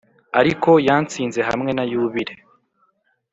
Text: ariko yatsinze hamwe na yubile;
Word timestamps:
ariko 0.39 0.69
yatsinze 0.87 1.39
hamwe 1.49 1.71
na 1.77 1.83
yubile; 1.91 2.33